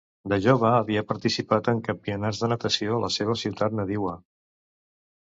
De 0.31 0.37
jove 0.45 0.71
havia 0.77 1.03
participat 1.11 1.71
en 1.75 1.83
campionats 1.89 2.41
de 2.47 2.51
natació 2.57 2.99
a 2.99 3.05
la 3.07 3.13
seva 3.21 3.39
ciutat 3.45 3.81
nadiua. 3.83 4.21